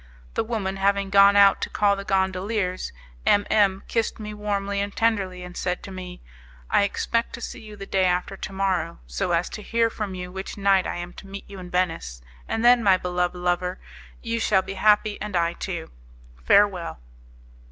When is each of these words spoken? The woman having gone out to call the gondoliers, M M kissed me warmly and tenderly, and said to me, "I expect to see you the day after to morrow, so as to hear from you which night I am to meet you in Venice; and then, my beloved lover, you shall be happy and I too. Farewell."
The 0.33 0.43
woman 0.43 0.77
having 0.77 1.11
gone 1.11 1.35
out 1.35 1.61
to 1.61 1.69
call 1.69 1.95
the 1.95 2.03
gondoliers, 2.03 2.91
M 3.23 3.45
M 3.51 3.83
kissed 3.87 4.19
me 4.19 4.33
warmly 4.33 4.81
and 4.81 4.95
tenderly, 4.95 5.43
and 5.43 5.55
said 5.55 5.83
to 5.83 5.91
me, 5.91 6.21
"I 6.71 6.81
expect 6.81 7.33
to 7.33 7.39
see 7.41 7.61
you 7.61 7.75
the 7.75 7.85
day 7.85 8.05
after 8.05 8.35
to 8.35 8.51
morrow, 8.51 8.97
so 9.05 9.31
as 9.31 9.47
to 9.49 9.61
hear 9.61 9.91
from 9.91 10.15
you 10.15 10.31
which 10.31 10.57
night 10.57 10.87
I 10.87 10.95
am 10.95 11.13
to 11.21 11.27
meet 11.27 11.47
you 11.47 11.59
in 11.59 11.69
Venice; 11.69 12.23
and 12.47 12.65
then, 12.65 12.81
my 12.81 12.97
beloved 12.97 13.35
lover, 13.37 13.77
you 14.23 14.39
shall 14.39 14.63
be 14.63 14.73
happy 14.73 15.21
and 15.21 15.35
I 15.35 15.53
too. 15.53 15.91
Farewell." 16.43 16.99